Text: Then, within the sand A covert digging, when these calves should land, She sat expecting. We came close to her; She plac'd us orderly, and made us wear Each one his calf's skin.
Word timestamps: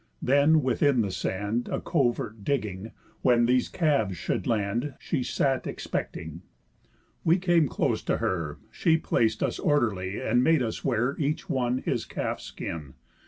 Then, 0.19 0.63
within 0.63 1.01
the 1.01 1.11
sand 1.11 1.69
A 1.71 1.79
covert 1.79 2.43
digging, 2.43 2.91
when 3.21 3.45
these 3.45 3.69
calves 3.69 4.17
should 4.17 4.47
land, 4.47 4.95
She 4.97 5.21
sat 5.21 5.67
expecting. 5.67 6.41
We 7.23 7.37
came 7.37 7.67
close 7.67 8.01
to 8.05 8.17
her; 8.17 8.57
She 8.71 8.97
plac'd 8.97 9.43
us 9.43 9.59
orderly, 9.59 10.19
and 10.19 10.43
made 10.43 10.63
us 10.63 10.83
wear 10.83 11.15
Each 11.19 11.47
one 11.47 11.77
his 11.85 12.05
calf's 12.05 12.45
skin. 12.45 12.95